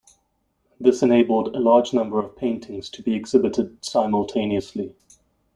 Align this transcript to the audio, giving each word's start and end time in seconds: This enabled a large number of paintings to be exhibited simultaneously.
This 0.79 1.03
enabled 1.03 1.55
a 1.55 1.59
large 1.59 1.93
number 1.93 2.17
of 2.17 2.35
paintings 2.35 2.89
to 2.89 3.03
be 3.03 3.13
exhibited 3.13 3.85
simultaneously. 3.85 4.95